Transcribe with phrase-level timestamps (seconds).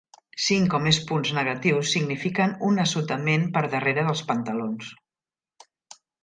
[0.43, 4.91] Cinc o més punts negatius signifiquen un assotament per darrere dels pantalons.